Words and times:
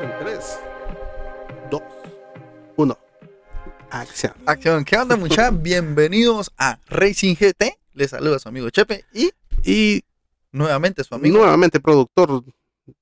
En 0.00 0.12
3, 0.18 0.58
2, 1.70 1.82
1. 2.76 2.98
Acción. 3.90 4.32
Acción, 4.46 4.84
¿qué 4.84 4.96
onda 4.98 5.16
mucha? 5.16 5.50
Bienvenidos 5.52 6.50
a 6.58 6.78
Racing 6.88 7.34
GT. 7.34 7.78
Les 7.94 8.10
saluda 8.10 8.38
su 8.38 8.48
amigo 8.48 8.68
Chepe 8.70 9.04
y 9.12 9.30
Y 9.64 10.04
nuevamente 10.52 11.02
su 11.04 11.14
amigo. 11.14 11.38
nuevamente 11.38 11.80
productor, 11.80 12.44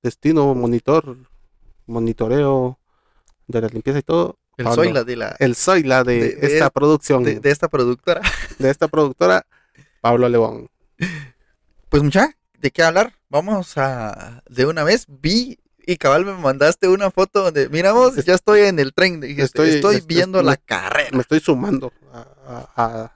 destino, 0.03 0.54
monitor, 0.54 1.17
monitoreo 1.86 2.79
de 3.46 3.61
la 3.61 3.68
limpieza 3.68 3.99
y 3.99 4.03
todo. 4.03 4.39
el 4.57 4.64
Pablo. 4.64 4.82
soy 4.85 4.93
la 4.93 5.04
de 5.04 5.17
la 5.17 5.36
El 5.39 5.54
soy 5.57 5.82
la 5.82 6.04
de, 6.04 6.21
De- 6.21 6.36
de- 6.36 6.46
esta 6.54 6.71
producción, 6.71 7.25
de, 7.25 7.35
de, 7.35 7.40
de 7.40 7.50
esta 7.50 7.68
productora. 7.68 8.21
esta 8.58 8.89
productora, 8.89 9.46
Pablo 10.00 10.29
León. 10.29 10.68
Pues 11.89 12.03
mucha, 12.03 12.36
¿de 12.58 12.71
qué 12.71 12.82
hablar? 12.82 13.14
Vamos 13.29 13.76
a 13.79 14.43
de 14.49 14.67
una 14.67 14.85
vez. 14.85 15.07
Vi 15.08 15.58
y 15.86 15.96
cabal 15.96 16.24
me 16.24 16.32
mandaste 16.34 16.88
una 16.88 17.11
foto 17.11 17.44
donde 17.44 17.68
miramos, 17.68 18.16
ya 18.24 18.34
estoy 18.34 18.61
en 18.62 18.79
el 18.79 18.93
tren. 18.94 19.22
Estoy- 19.24 19.40
Estoy, 19.43 19.68
estoy- 19.96 20.00
viendo 20.07 20.43
la 20.43 20.57
carrera. 20.57 21.10
Me 21.12 21.20
estoy 21.20 21.40
sumando 21.40 21.93
a, 22.12 23.12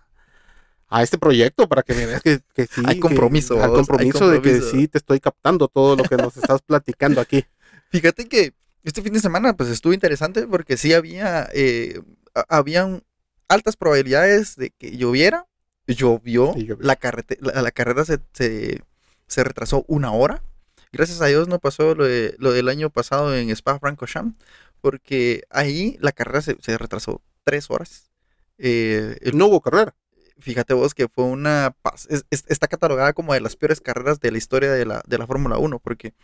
a- 0.91 1.03
este 1.03 1.19
proyecto 1.19 1.69
para 1.69 1.83
que 1.83 1.95
me 1.95 2.07
veas 2.07 2.23
que, 2.23 2.41
que 2.55 2.67
sí. 2.67 2.83
Hay 2.87 2.95
que- 2.97 3.01
compromiso, 3.01 3.63
Al 3.63 3.71
hay 3.71 3.77
compromiso 3.77 4.29
de 4.31 4.41
que 4.43 4.61
sí 4.63 4.89
te 4.89 4.99
estoy 4.99 5.21
captando 5.21 5.69
todo 5.69 5.97
lo 5.97 6.05
que 6.05 6.17
nos 6.17 6.37
estás 6.37 6.63
platicando 6.63 7.21
aquí. 7.21 7.45
Fíjate 7.91 8.27
que 8.27 8.55
este 8.85 9.03
fin 9.03 9.13
de 9.13 9.21
semana 9.21 9.55
pues 9.55 9.69
estuvo 9.71 9.93
interesante 9.93 10.47
porque 10.47 10.77
sí 10.77 10.95
había 10.95 11.49
eh, 11.53 12.01
habían 12.49 13.03
altas 13.49 13.77
probabilidades 13.77 14.57
de 14.57 14.71
que 14.71 14.97
lloviera. 14.97 15.47
Llovió, 15.87 16.55
la, 16.81 16.99
la, 17.41 17.63
la 17.63 17.71
carrera 17.71 18.05
se, 18.05 18.19
se, 18.35 18.83
se 19.27 19.43
retrasó 19.45 19.87
una 19.89 20.13
hora. 20.13 20.43
Gracias 20.93 21.21
a 21.21 21.27
Dios 21.27 21.49
no 21.49 21.59
pasó 21.59 21.95
lo, 21.95 22.05
de- 22.05 22.35
lo 22.39 22.53
del 22.53 22.69
año 22.69 22.91
pasado 22.91 23.35
en 23.37 23.51
Spa 23.51 23.79
Francorchamps 23.79 24.37
porque 24.81 25.43
ahí 25.51 25.97
la 26.01 26.13
carrera 26.13 26.41
se, 26.43 26.57
se 26.61 26.79
retrasó 26.79 27.21
tres 27.45 27.71
horas. 27.71 28.11
Eh, 28.59 29.17
el- 29.23 29.37
No 29.37 29.47
hubo 29.47 29.61
carrera. 29.61 29.95
fíjate 30.41 30.73
vos 30.73 30.95
que 30.95 31.09
fue 31.09 31.25
una... 31.25 31.75
es- 32.09 32.25
es- 32.31 32.45
está 32.49 32.69
catalogada 32.69 33.13
como 33.13 33.35
de 33.35 33.41
las 33.41 33.57
peores 33.57 33.81
carreras 33.81 34.21
de 34.21 34.31
la 34.31 34.39
historia 34.39 34.71
de 34.71 34.87
la, 34.87 35.03
de 35.07 35.19
la 35.19 35.27
Fórmula 35.27 35.59
1 35.59 35.79
porque 35.81 36.15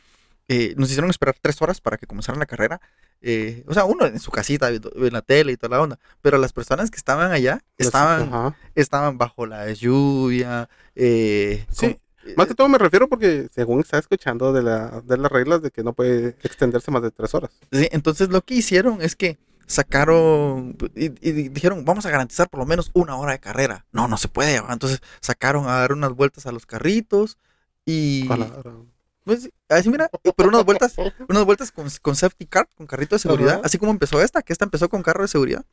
eh, 0.47 0.75
nos 0.77 0.89
hicieron 0.91 1.11
esperar 1.11 1.35
tres 1.41 1.61
horas 1.63 1.81
para 1.81 1.97
que 1.97 2.07
comenzara 2.07 2.39
la 2.39 2.47
carrera. 2.47 2.81
eh, 3.23 3.65
o 3.67 3.73
sea, 3.75 3.87
uno 3.87 4.05
en 4.07 4.21
su 4.21 4.31
casita, 4.31 4.69
en 4.69 4.83
la 5.13 5.23
tele 5.23 5.53
y 5.53 5.57
toda 5.57 5.77
la 5.79 5.83
onda. 5.83 5.99
Pero 6.23 6.37
las 6.39 6.53
personas 6.53 6.91
que 6.91 6.99
estaban 6.99 7.33
allá 7.33 7.61
estaban, 7.79 8.31
estaban 8.75 9.17
bajo 9.19 9.47
la 9.47 9.73
lluvia. 9.73 10.69
eh, 10.95 11.65
Sí, 11.71 11.87
con- 11.95 11.99
Más 12.37 12.47
que 12.47 12.55
todo 12.55 12.69
me 12.69 12.79
refiero 12.79 13.09
porque 13.09 13.49
según 13.55 13.81
está 13.81 13.99
escuchando 13.99 14.53
de, 14.53 14.63
la, 14.63 15.01
de 15.03 15.17
las 15.19 15.31
reglas 15.31 15.63
de 15.63 15.71
que 15.71 15.83
no 15.83 15.93
puede 15.93 16.37
extenderse 16.43 16.91
más 16.91 17.03
de 17.03 17.11
tres 17.11 17.35
horas. 17.35 17.51
Sí, 17.73 17.89
entonces 17.93 18.29
lo 18.31 18.41
que 18.43 18.55
hicieron 18.55 19.01
es 19.03 19.15
que 19.17 19.39
sacaron 19.67 20.77
y, 20.95 21.07
y 21.27 21.33
dijeron, 21.51 21.85
vamos 21.85 22.07
a 22.07 22.11
garantizar 22.11 22.49
por 22.49 22.61
lo 22.61 22.67
menos 22.67 22.91
una 22.95 23.17
hora 23.17 23.33
de 23.33 23.39
carrera. 23.39 23.87
No, 23.93 24.09
no 24.09 24.17
se 24.17 24.29
puede. 24.29 24.57
Entonces 24.69 25.01
sacaron 25.21 25.67
a 25.69 25.79
dar 25.79 25.93
unas 25.93 26.13
vueltas 26.13 26.47
a 26.47 26.53
los 26.53 26.67
carritos 26.67 27.39
y... 27.87 28.31
A 28.31 28.37
la- 28.37 28.45
a 28.47 28.49
la- 28.65 28.77
Pues, 29.25 29.49
así 29.71 29.89
mira, 29.89 30.11
pero 30.37 30.49
unas 30.51 30.65
vueltas, 30.65 30.95
unas 31.29 31.45
vueltas 31.47 31.73
con, 31.73 31.87
con 32.03 32.15
safety 32.15 32.45
car, 32.47 32.69
con 32.77 32.87
carrito 32.87 33.15
de 33.15 33.21
seguridad, 33.21 33.55
Ajá. 33.55 33.63
así 33.65 33.79
como 33.79 33.91
empezó 33.91 34.21
esta, 34.21 34.43
que 34.43 34.53
esta 34.53 34.67
empezó 34.67 34.89
con 34.91 35.03
carro 35.03 35.23
de 35.23 35.29
seguridad. 35.29 35.65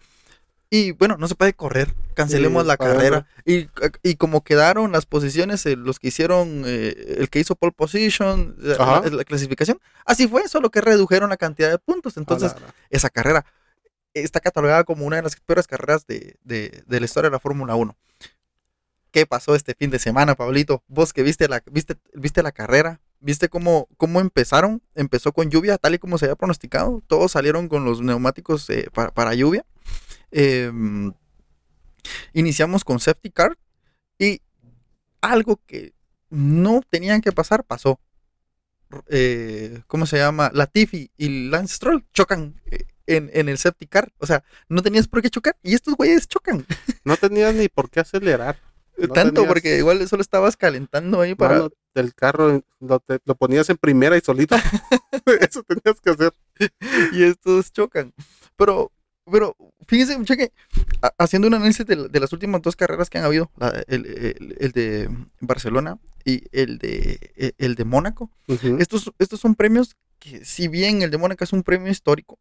Y 0.73 0.91
bueno, 0.93 1.17
no 1.17 1.27
se 1.27 1.35
puede 1.35 1.53
correr, 1.53 1.93
cancelemos 2.13 2.63
Sí, 2.63 2.67
la 2.69 2.77
carrera. 2.77 3.27
Y, 3.45 3.67
y 4.03 4.15
como 4.15 4.41
quedaron 4.41 4.93
las 4.93 5.05
posiciones, 5.05 5.65
eh, 5.65 5.75
los 5.75 5.99
que 5.99 6.07
hicieron, 6.07 6.63
eh, 6.65 7.17
el 7.19 7.29
que 7.29 7.39
hizo 7.41 7.55
pole 7.55 7.73
position, 7.73 8.55
eh, 8.63 8.75
la, 8.79 9.01
la 9.11 9.23
clasificación, 9.25 9.79
así 10.05 10.29
fue, 10.29 10.47
solo 10.47 10.69
que 10.71 10.79
redujeron 10.79 11.29
la 11.29 11.35
cantidad 11.35 11.69
de 11.69 11.77
puntos. 11.77 12.15
Entonces, 12.15 12.53
esa 12.89 13.09
carrera 13.09 13.45
está 14.13 14.39
catalogada 14.39 14.85
como 14.85 15.05
una 15.05 15.17
de 15.17 15.23
las 15.23 15.35
peores 15.35 15.67
carreras 15.67 16.07
de, 16.07 16.37
de- 16.43 16.83
de 16.87 16.99
la 17.01 17.05
historia 17.05 17.29
de 17.29 17.33
la 17.35 17.39
Fórmula 17.39 17.75
1. 17.75 17.93
¿Qué 19.11 19.25
pasó 19.25 19.55
este 19.55 19.75
fin 19.75 19.89
de 19.89 19.99
semana, 19.99 20.35
Pablito? 20.35 20.83
Vos 20.87 21.11
que 21.11 21.21
viste 21.21 21.49
la, 21.49 21.61
viste, 21.69 21.97
viste 22.13 22.41
la 22.43 22.53
carrera, 22.53 23.01
viste 23.19 23.49
cómo, 23.49 23.89
cómo 23.97 24.21
empezaron. 24.21 24.81
Empezó 24.95 25.33
con 25.33 25.49
lluvia, 25.49 25.77
tal 25.77 25.95
y 25.95 25.99
como 25.99 26.17
se 26.17 26.25
había 26.25 26.35
pronosticado. 26.37 27.03
Todos 27.07 27.33
salieron 27.33 27.67
con 27.67 27.83
los 27.83 27.99
neumáticos 27.99 28.69
eh, 28.69 28.87
para, 28.93 29.11
para 29.11 29.33
lluvia. 29.33 29.65
Em, 30.31 31.11
iniciamos 32.33 32.83
con 32.83 32.99
safety 32.99 33.31
car 33.31 33.57
y 34.17 34.41
algo 35.21 35.59
que 35.65 35.93
no 36.29 36.81
tenían 36.89 37.21
que 37.21 37.31
pasar 37.31 37.63
pasó. 37.63 37.99
Eh, 39.07 39.81
¿Cómo 39.87 40.05
se 40.05 40.17
llama? 40.17 40.51
Latifi 40.53 41.11
y 41.17 41.49
Lance 41.49 41.75
Stroll 41.75 42.05
chocan 42.13 42.59
eh, 42.65 42.85
en, 43.07 43.29
en 43.33 43.47
el 43.49 43.57
safety 43.57 43.87
car. 43.87 44.11
O 44.19 44.25
sea, 44.27 44.43
no 44.67 44.81
tenías 44.81 45.07
por 45.07 45.21
qué 45.21 45.29
chocar 45.29 45.57
y 45.63 45.73
estos 45.73 45.95
güeyes 45.95 46.27
chocan. 46.27 46.65
No 47.03 47.17
tenías 47.17 47.55
ni 47.55 47.67
por 47.67 47.89
qué 47.89 47.99
acelerar. 48.01 48.57
No 48.97 49.07
Tanto 49.07 49.33
tenías- 49.41 49.47
porque 49.47 49.77
igual 49.77 50.07
solo 50.07 50.21
estabas 50.21 50.55
calentando 50.55 51.19
ahí 51.21 51.33
para... 51.33 51.67
El 51.95 52.13
carro 52.13 52.61
lo, 52.79 52.99
te- 52.99 53.19
lo 53.25 53.35
ponías 53.35 53.69
en 53.69 53.77
primera 53.77 54.15
y 54.17 54.21
solito. 54.21 54.55
Eso 55.41 55.63
tenías 55.63 55.99
que 55.99 56.09
hacer. 56.11 56.33
y 57.11 57.23
estos 57.23 57.71
chocan. 57.73 58.13
Pero, 58.55 58.91
pero 59.31 59.55
fíjense, 59.87 60.17
mucha 60.17 60.35
que 60.37 60.51
ha- 61.01 61.13
haciendo 61.17 61.47
un 61.47 61.53
análisis 61.55 61.85
de, 61.85 61.95
la- 61.95 62.07
de 62.07 62.19
las 62.19 62.31
últimas 62.33 62.61
dos 62.61 62.75
carreras 62.75 63.09
que 63.09 63.17
han 63.17 63.23
habido, 63.25 63.49
la- 63.57 63.83
el, 63.87 64.05
el- 64.05 64.55
el 64.59 64.71
de 64.71 65.09
Barcelona 65.39 65.97
y 66.25 66.43
el 66.51 66.77
de, 66.77 67.31
el, 67.35 67.55
el 67.57 67.75
de 67.75 67.85
Mónaco, 67.85 68.29
estos, 68.79 69.11
estos 69.17 69.39
son 69.39 69.55
premios 69.55 69.95
que, 70.19 70.43
si 70.45 70.67
bien 70.67 71.01
el 71.01 71.09
de 71.11 71.17
Mónaco 71.17 71.43
es 71.43 71.53
un 71.53 71.63
premio 71.63 71.91
histórico, 71.91 72.37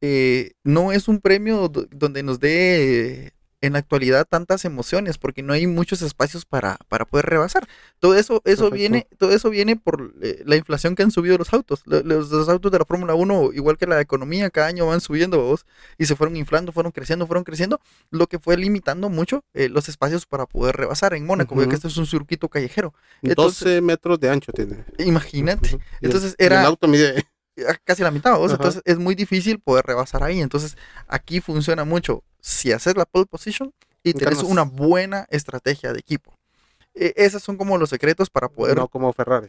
eh, 0.00 0.52
no 0.64 0.90
es 0.92 1.06
un 1.08 1.20
premio 1.20 1.68
do- 1.68 1.86
donde 1.90 2.22
nos 2.22 2.40
dé 2.40 3.32
en 3.64 3.72
la 3.74 3.78
actualidad 3.80 4.26
tantas 4.28 4.64
emociones, 4.64 5.18
porque 5.18 5.42
no 5.42 5.52
hay 5.52 5.66
muchos 5.66 6.02
espacios 6.02 6.44
para, 6.44 6.76
para 6.88 7.04
poder 7.04 7.26
rebasar. 7.26 7.66
Todo 7.98 8.14
eso, 8.14 8.42
eso 8.44 8.64
Perfecto. 8.70 8.74
viene, 8.74 9.06
todo 9.18 9.30
eso 9.32 9.50
viene 9.50 9.76
por 9.76 10.14
eh, 10.22 10.42
la 10.46 10.56
inflación 10.56 10.94
que 10.94 11.02
han 11.02 11.10
subido 11.10 11.38
los 11.38 11.52
autos. 11.52 11.82
Lo- 11.86 12.02
Los, 12.02 12.30
los 12.30 12.48
autos 12.48 12.70
de 12.72 12.78
la 12.78 12.84
Fórmula 12.84 13.14
1, 13.14 13.52
igual 13.54 13.76
que 13.78 13.86
la 13.86 14.00
economía, 14.00 14.50
cada 14.50 14.66
año 14.66 14.86
van 14.86 15.00
subiendo 15.00 15.40
vos, 15.40 15.66
y 15.98 16.06
se 16.06 16.16
fueron 16.16 16.36
inflando, 16.36 16.72
fueron 16.72 16.92
creciendo, 16.92 17.26
fueron 17.26 17.44
creciendo, 17.44 17.80
lo 18.10 18.26
que 18.26 18.38
fue 18.38 18.56
limitando 18.56 19.08
mucho 19.08 19.44
eh, 19.54 19.68
los 19.68 19.88
espacios 19.88 20.26
para 20.26 20.46
poder 20.46 20.76
rebasar 20.76 21.14
en 21.14 21.24
Mónaco, 21.26 21.54
porque 21.54 21.68
Ujú. 21.68 21.74
este 21.76 21.88
es 21.88 21.96
un 21.96 22.06
circuito 22.06 22.48
callejero. 22.48 22.92
12 23.22 23.30
entonces- 23.32 23.82
metros 23.82 24.20
de 24.20 24.30
ancho 24.30 24.52
tiene. 24.52 24.84
Imagínate. 24.98 25.78
Entonces 26.00 26.34
y 26.38 26.44
el 26.44 26.52
era- 26.52 26.62
auto 26.66 26.86
mide. 26.88 27.24
casi 27.84 28.02
la 28.02 28.10
mitad, 28.10 28.36
¿vos? 28.36 28.50
Entonces 28.52 28.82
es 28.84 28.98
muy 28.98 29.14
difícil 29.14 29.60
poder 29.60 29.86
rebasar 29.86 30.22
ahí. 30.24 30.40
Entonces 30.40 30.76
aquí 31.06 31.40
funciona 31.40 31.84
mucho 31.84 32.24
si 32.46 32.72
haces 32.72 32.94
la 32.94 33.06
pole 33.06 33.24
position 33.24 33.72
y 34.02 34.12
Ganas. 34.42 34.50
una 34.52 34.62
buena 34.64 35.26
estrategia 35.30 35.94
de 35.94 35.98
equipo. 36.00 36.36
E- 36.94 37.14
esos 37.16 37.42
son 37.42 37.56
como 37.56 37.78
los 37.78 37.88
secretos 37.88 38.28
para 38.28 38.48
poder, 38.50 38.76
No 38.76 38.82
no. 38.82 38.88
como 38.88 39.10
Ferrari. 39.14 39.48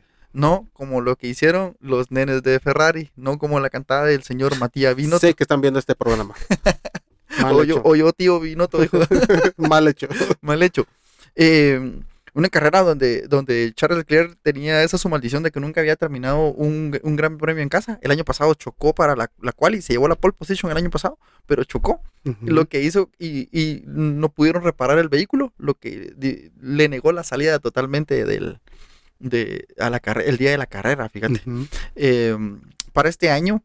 como 0.71 1.01
lo 1.01 1.17
que 1.17 1.27
hicieron 1.27 1.75
los 1.81 2.09
nenes 2.09 2.41
de 2.41 2.57
Ferrari, 2.61 3.11
no 3.17 3.37
como 3.37 3.59
la 3.59 3.69
cantada 3.69 4.05
del 4.05 4.23
señor 4.23 4.57
Matías 4.57 4.95
Binotto. 4.95 5.19
Sé 5.19 5.33
que 5.33 5.43
están 5.43 5.59
viendo 5.59 5.77
este 5.77 5.93
programa. 5.95 6.35
Mal 7.41 7.53
o, 7.55 7.63
hecho. 7.63 7.75
yo, 7.75 7.81
o 7.83 7.95
yo, 7.97 8.13
tío 8.13 8.39
dijo, 8.79 8.97
Mal 9.57 9.87
hecho. 9.89 10.07
mal 10.41 10.63
hecho. 10.63 10.85
Eh, 11.35 12.01
una 12.35 12.49
carrera 12.49 12.81
donde, 12.81 13.27
donde 13.27 13.71
Charles 13.75 13.97
Leclerc 13.97 14.37
tenía 14.43 14.83
esa 14.83 14.97
su 14.97 15.09
maldición 15.09 15.41
de 15.41 15.51
que 15.51 15.59
nunca 15.59 15.81
había 15.81 15.95
terminado 15.95 16.51
un, 16.51 16.99
un 17.01 17.15
gran 17.15 17.37
premio 17.37 17.63
en 17.63 17.69
casa. 17.69 17.97
El 18.03 18.11
año 18.11 18.23
pasado 18.25 18.53
chocó 18.53 18.93
para 18.93 19.15
la, 19.15 19.31
la 19.41 19.53
cual 19.53 19.73
y 19.73 19.81
se 19.81 19.93
llevó 19.93 20.07
la 20.07 20.15
pole 20.15 20.33
position 20.37 20.69
el 20.69 20.77
año 20.77 20.89
pasado, 20.89 21.17
pero 21.47 21.63
chocó. 21.63 22.01
Lo 22.41 22.65
que 22.65 22.81
hizo 22.83 23.09
y, 23.17 23.47
y 23.57 23.83
no 23.85 24.29
pudieron 24.29 24.63
reparar 24.63 24.97
el 24.99 25.09
vehículo, 25.09 25.53
lo 25.57 25.75
que 25.75 26.13
di- 26.17 26.51
le 26.61 26.89
negó 26.89 27.11
la 27.11 27.23
salida 27.23 27.59
totalmente 27.59 28.25
del 28.25 28.59
de 29.17 29.65
a 29.79 29.89
la 29.89 30.01
el 30.25 30.37
día 30.37 30.51
de 30.51 30.57
la 30.57 30.65
carrera, 30.65 31.07
fíjate. 31.07 31.41
Eh, 31.95 32.37
para 32.91 33.07
este 33.09 33.29
año, 33.31 33.63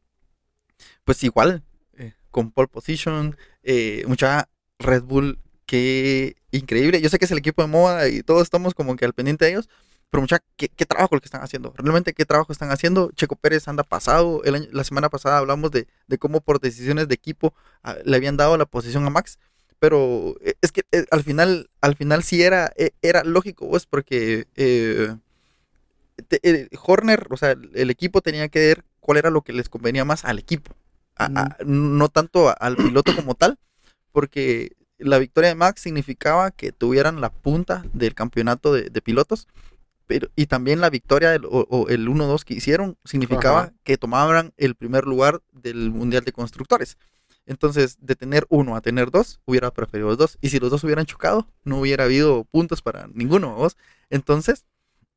pues 1.05 1.25
igual, 1.25 1.64
eh, 1.99 2.12
con 2.31 2.52
pole 2.52 2.69
position, 2.69 3.37
eh, 3.64 4.05
mucha 4.06 4.49
Red 4.78 5.02
Bull, 5.02 5.40
qué 5.67 6.37
increíble. 6.52 7.00
Yo 7.00 7.08
sé 7.08 7.19
que 7.19 7.25
es 7.25 7.31
el 7.31 7.38
equipo 7.38 7.62
de 7.62 7.69
moda 7.69 8.08
y 8.08 8.23
todos 8.23 8.43
estamos 8.43 8.75
como 8.75 8.97
que 8.97 9.05
al 9.05 9.12
pendiente 9.12 9.44
de 9.44 9.52
ellos, 9.52 9.69
pero 10.11 10.20
mucha, 10.23 10.41
¿qué, 10.56 10.69
qué 10.69 10.85
trabajo 10.87 11.14
el 11.14 11.20
que 11.20 11.26
están 11.26 11.43
haciendo? 11.43 11.73
Realmente, 11.76 12.12
¿qué 12.14 12.25
trabajo 12.26 12.52
están 12.52 12.70
haciendo? 12.73 13.11
Checo 13.14 13.37
Pérez 13.37 13.69
anda 13.69 13.85
pasado. 13.85 14.43
El 14.44 14.56
año- 14.56 14.69
la 14.73 14.82
semana 14.85 15.08
pasada 15.08 15.38
hablamos 15.38 15.70
de, 15.70 15.87
de 16.08 16.19
cómo 16.19 16.41
por 16.41 16.61
decisiones 16.61 17.06
de 17.08 17.14
equipo 17.14 17.55
ah, 17.85 17.97
le 18.05 18.17
habían 18.17 18.37
dado 18.37 18.56
la 18.56 18.67
posición 18.67 19.05
a 19.06 19.11
Max. 19.11 19.38
Pero 19.79 20.35
eh, 20.43 20.55
es 20.61 20.73
que 20.73 20.82
eh, 20.93 21.06
al 21.11 21.23
final, 21.23 21.70
al 21.81 21.97
final 21.97 22.23
sí 22.23 22.43
era, 22.43 22.73
eh, 22.76 22.91
era 23.03 23.25
lógico, 23.25 23.69
pues, 23.70 23.87
porque 23.87 24.46
eh, 24.56 25.14
te- 26.29 26.69
Horner, 26.85 27.26
o 27.31 27.37
sea, 27.37 27.53
el, 27.53 27.70
el 27.75 27.91
equipo 27.91 28.20
tenía 28.20 28.49
que 28.49 28.58
ver 28.58 28.85
cuál 29.00 29.19
era 29.19 29.31
lo 29.31 29.43
que 29.43 29.53
les 29.53 29.69
convenía 29.69 30.05
más 30.05 30.25
al 30.25 30.38
equipo. 30.38 30.75
A- 31.17 31.25
a- 31.26 31.56
no 31.64 32.08
tanto 32.08 32.55
al 32.61 32.76
piloto 32.76 33.14
como 33.14 33.35
tal, 33.35 33.58
porque 34.12 34.73
la 35.00 35.19
victoria 35.19 35.49
de 35.50 35.55
Max 35.56 35.81
significaba 35.82 36.50
que 36.50 36.73
tuvieran 36.73 37.20
la 37.20 37.31
punta 37.32 37.85
del 37.93 38.14
campeonato 38.14 38.73
de, 38.73 38.91
de 38.91 39.02
pilotos, 39.02 39.49
pero, 40.06 40.29
y 40.37 40.47
también 40.47 40.81
la 40.81 40.91
victoria 40.91 41.31
del- 41.31 41.44
o, 41.47 41.67
o 41.70 41.88
el 41.88 42.08
1-2 42.08 42.44
que 42.44 42.55
hicieron 42.55 42.97
significaba 43.05 43.61
Ajá. 43.61 43.73
que 43.85 43.97
tomaban 43.97 44.52
el 44.56 44.75
primer 44.75 45.05
lugar 45.05 45.41
del 45.52 45.91
Mundial 45.91 46.25
de 46.25 46.32
Constructores. 46.32 46.99
Entonces, 47.47 47.97
de 48.00 48.14
tener 48.17 48.47
uno 48.49 48.76
a 48.76 48.81
tener 48.81 49.11
dos, 49.11 49.41
hubiera 49.44 49.73
preferido 49.73 50.08
los 50.08 50.19
dos. 50.19 50.38
Y 50.41 50.50
si 50.50 50.58
los 50.61 50.70
dos 50.70 50.85
hubieran 50.85 51.06
chocado, 51.06 51.49
no 51.64 51.79
hubiera 51.81 52.05
habido 52.05 52.44
puntos 52.44 52.81
para 52.82 53.08
ninguno. 53.12 53.55
¿vos? 53.55 53.76
Entonces, 54.08 54.67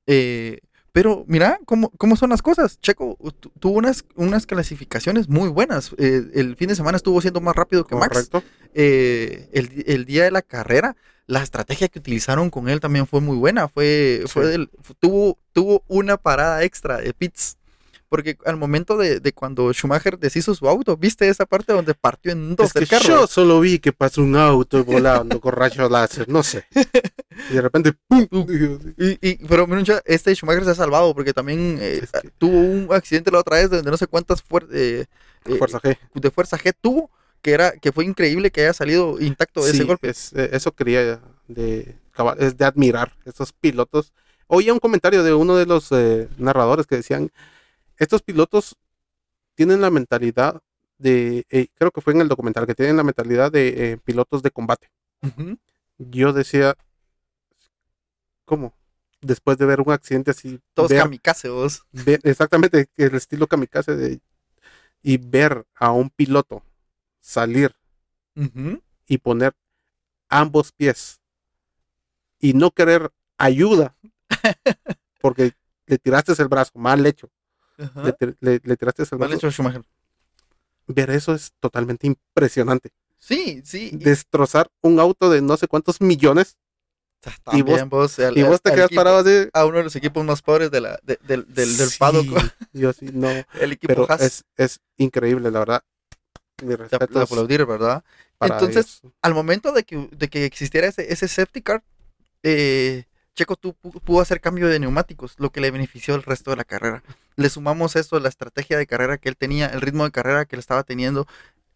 eh, 0.08 0.60
pero 0.94 1.26
mira 1.28 1.60
cómo, 1.66 1.90
cómo 1.98 2.16
son 2.16 2.30
las 2.30 2.42
cosas. 2.42 2.80
Checo 2.80 3.18
tu- 3.40 3.50
tuvo 3.60 3.78
unas, 3.80 4.06
unas 4.16 4.46
clasificaciones 4.46 5.28
muy 5.28 5.50
buenas. 5.50 5.92
Eh, 5.98 6.22
el 6.36 6.56
fin 6.56 6.70
de 6.70 6.76
semana 6.76 6.96
estuvo 6.96 7.20
siendo 7.20 7.42
más 7.42 7.56
rápido 7.56 7.84
que 7.86 7.96
Max. 7.96 8.10
Correcto. 8.30 8.44
Eh, 8.76 9.50
el, 9.54 9.84
el 9.88 10.06
día 10.06 10.24
de 10.24 10.32
la 10.32 10.42
carrera, 10.44 10.96
la 11.26 11.42
estrategia 11.42 11.88
que 11.88 12.00
utilizaron 12.00 12.50
con 12.50 12.70
él 12.70 12.80
también 12.80 13.08
fue 13.08 13.22
muy 13.22 13.36
buena. 13.38 13.68
Fue, 13.68 14.24
fue 14.28 14.46
del- 14.48 14.70
tuvo, 15.00 15.38
tuvo 15.52 15.84
una 15.88 16.16
parada 16.18 16.64
extra 16.64 16.98
de 16.98 17.12
pits. 17.14 17.58
Porque 18.14 18.38
al 18.46 18.58
momento 18.58 18.96
de, 18.96 19.20
de 19.20 19.34
cuando 19.34 19.74
Schumacher 19.74 20.20
deshizo 20.20 20.54
su 20.54 20.70
auto, 20.70 20.96
¿viste 20.96 21.28
esa 21.30 21.48
parte 21.48 21.74
donde 21.74 21.96
partió 21.96 22.32
en 22.32 22.56
dos 22.56 22.68
Es 22.68 22.74
que 22.74 22.80
el 22.82 22.88
carro? 22.88 23.06
yo 23.08 23.26
solo 23.26 23.60
vi 23.60 23.80
que 23.80 23.92
pasó 23.92 24.22
un 24.22 24.36
auto 24.36 24.86
volando 24.86 25.42
con 25.42 25.52
rayos 25.52 25.90
láser, 25.90 26.30
no 26.30 26.44
sé. 26.44 26.68
Y 27.50 27.54
de 27.56 27.62
repente, 27.62 27.94
Y, 28.12 29.18
y- 29.32 29.48
pero 29.48 29.66
mira, 29.66 30.00
este 30.06 30.36
Schumacher 30.36 30.64
se 30.64 30.70
ha 30.70 30.76
salvado 30.76 31.16
porque 31.16 31.34
también 31.34 31.80
eh, 31.82 32.02
Es 32.04 32.12
que- 32.12 32.30
tuvo 32.38 32.60
un 32.60 32.88
accidente 32.92 33.32
la 33.32 33.40
otra 33.40 33.58
vez 33.58 33.72
donde 33.72 33.90
no 33.90 33.98
sé 33.98 34.06
cuántas 34.06 34.48
fuer- 34.48 34.68
eh, 34.72 35.06
eh, 35.46 35.56
Fuerza 35.58 35.80
G. 35.82 35.98
de 36.14 36.30
fuerza 36.30 36.56
G 36.60 36.72
tuvo, 36.80 37.10
que 37.42 37.52
era 37.54 37.72
que 37.72 37.92
fue 37.92 38.06
increíble 38.06 38.52
que 38.52 38.62
haya 38.62 38.74
salido 38.74 39.20
intacto 39.20 39.66
de 39.66 39.72
ese 39.72 39.86
golpe. 39.86 40.08
es- 40.10 40.34
eh, 40.34 40.52
eso 40.54 40.72
quería 40.74 41.20
de, 41.48 41.96
es 42.38 42.58
de 42.58 42.66
admirar 42.66 43.12
esos 43.26 43.52
pilotos. 43.54 44.14
Oía 44.46 44.72
un 44.72 44.80
comentario 44.80 45.24
de 45.24 45.34
uno 45.34 45.56
de 45.56 45.66
los 45.66 45.90
narradores 46.38 46.86
que 46.86 46.98
decían, 46.98 47.32
estos 47.98 48.22
pilotos 48.22 48.76
tienen 49.56 49.82
la 49.82 49.90
mentalidad 49.92 50.62
de, 50.98 51.46
eh, 51.50 51.68
creo 51.76 51.92
que 51.92 52.02
fue 52.02 52.14
en 52.14 52.22
el 52.22 52.28
documental, 52.28 52.66
que 52.66 52.76
tienen 52.76 52.98
la 52.98 53.04
mentalidad 53.04 53.52
de 53.52 53.92
eh, 53.92 53.98
pilotos 53.98 54.42
de 54.44 54.52
combate. 54.52 54.90
Yo 55.98 56.34
decía, 56.34 56.76
¿cómo? 58.46 58.74
Después 59.22 59.58
de 59.58 59.66
ver 59.66 59.80
un 59.82 59.92
accidente 59.92 60.32
así, 60.32 60.60
Todos 60.74 60.90
ver- 60.90 61.04
kamikaze, 61.04 61.50
vos. 61.50 61.84
ver- 61.92 62.20
exactamente 62.24 62.88
el 62.98 63.16
estilo 63.16 63.48
kamikaze 63.48 63.96
de, 63.96 64.20
y 65.02 65.18
ver 65.18 65.66
a 65.76 65.92
un 65.92 66.10
piloto 66.10 66.64
salir 67.22 67.74
y 69.08 69.18
poner 69.20 69.54
ambos 70.30 70.72
pies 70.72 71.22
y 72.40 72.54
no 72.54 72.72
querer 72.72 73.12
ayuda 73.38 73.96
porque 75.22 75.54
le 75.86 75.98
tiraste 76.00 76.34
el 76.42 76.48
brazo 76.48 76.72
mal 76.76 77.06
hecho. 77.06 77.30
Le, 77.78 78.36
le- 78.40 78.62
le 78.64 78.78
tiraste 78.78 79.04
brazo. 79.16 79.34
hecho 79.36 79.52
Schumacher. 79.52 79.84
Ver 80.88 81.10
eso 81.12 81.34
es 81.34 81.52
totalmente 81.60 82.08
impresionante. 82.08 82.90
Sí, 83.20 83.62
sí. 83.66 83.92
Destrozar 83.94 84.70
un 84.82 85.00
auto 85.00 85.30
de 85.30 85.42
no 85.42 85.56
sé 85.56 85.68
cuántos 85.68 86.02
millones 86.02 86.58
y 87.54 87.62
vos- 87.62 87.80
también 87.80 87.90
vos, 87.90 88.20
al- 88.20 88.38
y 88.38 88.44
vos 88.44 88.62
te 88.62 88.70
al 88.72 88.76
quedas 88.76 88.88
equipo- 88.88 89.00
parado 89.00 89.20
así. 89.20 89.50
a 89.54 89.66
uno 89.66 89.78
de 89.78 89.84
los 89.86 89.96
equipos 89.96 90.26
más 90.26 90.42
pobres 90.42 90.70
de 90.72 90.82
la, 90.82 91.00
de- 91.04 91.18
del, 91.26 91.46
del, 91.54 91.78
del 91.78 91.90
Sí, 91.90 91.98
paddock, 91.98 92.26
Yo 92.74 92.92
sí, 92.92 93.06
no. 93.14 93.30
el 93.62 93.72
equipo 93.72 93.88
Pero 94.06 94.08
es, 94.20 94.44
es 94.58 94.80
increíble, 94.98 95.50
la 95.52 95.60
verdad. 95.60 95.84
Mi 96.62 96.70
de, 96.70 96.78
respeto 96.78 97.18
de 97.20 97.24
aplaudir, 97.24 97.66
¿verdad? 97.66 98.04
Entonces, 98.42 99.02
al 99.22 99.34
momento 99.34 99.72
de 99.72 99.84
que, 99.86 100.10
de 100.12 100.28
que 100.28 100.44
existiera 100.44 100.88
ese, 100.88 101.12
ese 101.14 101.30
safety 101.30 101.62
car, 101.62 101.82
eh, 102.44 103.06
Checo 103.36 103.56
tu- 103.56 103.74
pu- 103.82 104.00
pudo 104.02 104.22
hacer 104.22 104.40
cambio 104.42 104.68
de 104.68 104.80
neumáticos, 104.80 105.36
lo 105.38 105.50
que 105.52 105.60
le 105.62 105.72
benefició 105.72 106.14
el 106.16 106.24
resto 106.24 106.52
de 106.52 106.58
la 106.58 106.64
carrera. 106.66 107.04
Le 107.36 107.50
sumamos 107.50 107.96
esto, 107.96 108.20
la 108.20 108.30
estrategia 108.30 108.78
de 108.78 108.86
carrera 108.86 109.18
que 109.18 109.30
él 109.30 109.36
tenía, 109.38 109.68
el 109.68 109.82
ritmo 109.82 110.04
de 110.06 110.12
carrera 110.12 110.46
que 110.46 110.56
él 110.56 110.60
estaba 110.60 110.84
teniendo, 110.84 111.26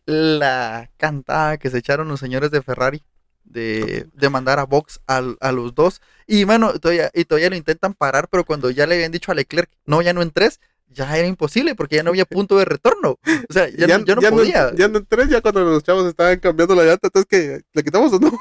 la 0.06 0.89
cantada 0.98 1.57
que 1.57 1.69
se 1.69 1.80
echaron 1.80 2.07
los 2.07 2.19
señores 2.19 2.51
de 2.51 2.62
Ferrari 2.62 3.04
de, 3.44 4.07
de 4.13 4.30
mandar 4.30 4.59
a 4.59 4.65
Box 4.65 5.00
al- 5.07 5.38
a, 5.42 5.51
los 5.51 5.74
dos. 5.74 6.01
Y 6.27 6.44
bueno, 6.44 6.74
todavía, 6.80 7.09
y 7.13 7.25
todavía 7.25 7.50
lo 7.50 7.56
intentan 7.56 7.94
parar, 7.94 8.27
pero 8.30 8.45
cuando 8.45 8.69
ya 8.69 8.86
le 8.86 8.95
habían 8.95 9.12
dicho 9.12 9.31
a 9.31 9.36
Leclerc, 9.36 9.69
no, 9.86 10.01
ya 10.01 10.13
no 10.13 10.21
en 10.21 10.31
tres, 10.31 10.60
ya 10.89 11.18
era 11.18 11.27
imposible 11.27 11.75
porque 11.75 11.95
ya 11.98 12.03
no 12.03 12.10
había 12.12 12.25
punto 12.45 12.57
de 12.57 12.65
retorno. 12.65 13.18
O 13.50 13.53
sea, 13.53 13.68
ya, 13.69 13.88
no, 13.98 14.06
ya 14.06 14.15
no 14.15 14.21
podía. 14.31 14.75
ya 14.75 14.88
no 14.88 14.98
entré, 15.00 15.27
ya 15.27 15.42
cuando 15.42 15.63
los 15.65 15.83
chavos 15.83 16.06
estaban 16.07 16.39
cambiando 16.39 16.75
la 16.75 16.83
llanta, 16.83 17.07
entonces 17.07 17.27
que 17.27 17.62
le 17.74 17.83
quitamos 17.83 18.13
o 18.13 18.19
no. 18.19 18.38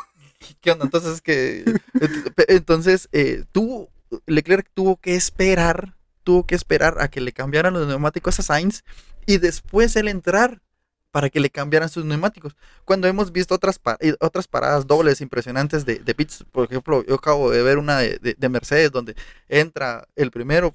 ¿Qué 0.61 0.71
onda? 0.73 0.85
Entonces 0.87 1.21
que 1.21 1.65
entonces 2.49 3.09
eh, 3.13 3.45
tuvo 3.53 3.91
Leclerc 4.27 4.69
tuvo 4.75 4.97
que 4.97 5.15
esperar, 5.17 5.97
tuvo 6.25 6.47
que 6.47 6.55
esperar 6.55 6.97
a 7.01 7.09
que 7.09 7.21
le 7.21 7.33
cambiaran 7.33 7.75
los 7.75 7.87
neumáticos 7.87 8.39
a 8.39 8.43
Sainz 8.43 8.83
y 9.27 9.39
después 9.39 9.97
él 9.97 10.09
entrar 10.09 10.61
para 11.11 11.31
que 11.31 11.41
le 11.41 11.49
cambiaran 11.49 11.89
sus 11.89 12.05
neumáticos. 12.05 12.55
Cuando 12.85 13.09
hemos 13.09 13.33
visto 13.33 13.55
otras 13.55 13.79
pa- 13.79 13.97
eh, 14.01 14.15
otras 14.21 14.47
paradas 14.47 14.87
dobles 14.87 15.23
impresionantes 15.23 15.87
de, 15.87 15.99
de 15.99 16.15
pits, 16.15 16.45
por 16.53 16.67
ejemplo, 16.67 17.03
yo 17.07 17.15
acabo 17.15 17.51
de 17.51 17.63
ver 17.63 17.79
una 17.79 17.99
de, 18.01 18.19
de- 18.19 18.35
de 18.35 18.49
Mercedes 18.51 18.93
donde 18.93 19.17
entra 19.49 20.07
el 20.15 20.31
primero 20.31 20.75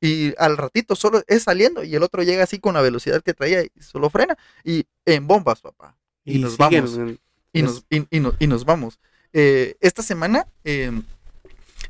y 0.00 0.32
al 0.38 0.56
ratito 0.56 0.94
solo 0.94 1.22
es 1.26 1.42
saliendo 1.42 1.82
y 1.82 1.94
el 1.96 2.02
otro 2.04 2.22
llega 2.22 2.44
así 2.44 2.60
con 2.60 2.74
la 2.74 2.80
velocidad 2.80 3.22
que 3.22 3.34
traía 3.34 3.62
y 3.64 3.70
solo 3.82 4.08
frena 4.08 4.36
y 4.62 4.84
en 5.04 5.26
bombas, 5.26 5.60
papá 5.60 5.96
Y 6.24 6.38
nos 6.38 6.52
siguen, 6.52 6.84
vamos. 6.84 7.20
Y 7.52 7.62
nos, 7.62 7.84
y, 7.90 8.06
y 8.16 8.20
no- 8.20 8.34
y 8.38 8.46
nos 8.46 8.64
vamos. 8.64 8.98
Eh, 9.32 9.76
esta 9.80 10.02
semana 10.02 10.46
eh, 10.64 10.90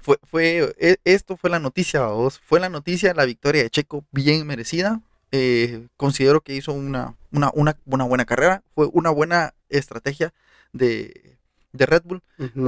fue, 0.02 0.18
fue 0.24 0.74
e- 0.78 0.98
esto 1.04 1.36
fue 1.36 1.50
la 1.50 1.58
noticia, 1.58 2.02
vos. 2.06 2.40
Fue 2.44 2.60
la 2.60 2.68
noticia, 2.68 3.14
la 3.14 3.24
victoria 3.24 3.62
de 3.62 3.70
Checo, 3.70 4.04
bien 4.12 4.46
merecida. 4.46 5.00
Eh, 5.32 5.86
considero 5.96 6.40
que 6.40 6.54
hizo 6.54 6.72
una, 6.72 7.14
una, 7.30 7.50
una, 7.54 7.76
una 7.86 8.04
buena 8.04 8.24
carrera. 8.24 8.62
Fue 8.74 8.88
una 8.92 9.10
buena 9.10 9.54
estrategia 9.68 10.32
de, 10.72 11.38
de 11.72 11.86
Red 11.86 12.02
Bull. 12.04 12.22